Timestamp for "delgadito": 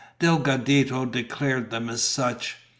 0.19-1.05